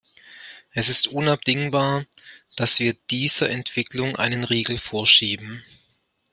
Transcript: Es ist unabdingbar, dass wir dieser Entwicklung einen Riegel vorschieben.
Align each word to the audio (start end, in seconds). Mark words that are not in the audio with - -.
Es 0.71 0.89
ist 0.89 1.09
unabdingbar, 1.09 2.07
dass 2.55 2.79
wir 2.79 2.95
dieser 3.11 3.51
Entwicklung 3.51 4.15
einen 4.15 4.43
Riegel 4.43 4.79
vorschieben. 4.79 5.63